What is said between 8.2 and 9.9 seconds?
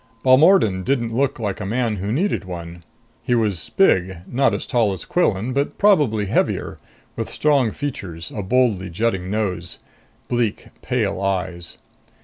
a boldly jutting nose.